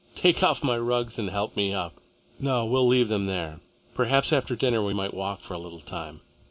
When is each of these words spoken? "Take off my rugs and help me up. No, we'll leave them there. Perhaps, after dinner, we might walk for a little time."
"Take 0.15 0.41
off 0.41 0.63
my 0.63 0.79
rugs 0.79 1.19
and 1.19 1.29
help 1.29 1.55
me 1.55 1.75
up. 1.75 2.01
No, 2.39 2.65
we'll 2.65 2.87
leave 2.87 3.07
them 3.07 3.27
there. 3.27 3.59
Perhaps, 3.93 4.33
after 4.33 4.55
dinner, 4.55 4.83
we 4.83 4.95
might 4.95 5.13
walk 5.13 5.41
for 5.41 5.53
a 5.53 5.59
little 5.59 5.77
time." 5.79 6.21